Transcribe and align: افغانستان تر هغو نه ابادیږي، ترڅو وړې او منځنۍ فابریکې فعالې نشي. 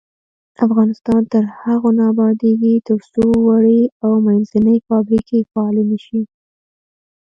افغانستان 0.65 1.21
تر 1.33 1.43
هغو 1.61 1.89
نه 1.97 2.03
ابادیږي، 2.11 2.73
ترڅو 2.87 3.25
وړې 3.45 3.81
او 4.03 4.11
منځنۍ 4.25 4.77
فابریکې 4.87 5.39
فعالې 5.51 5.83
نشي. 5.91 6.21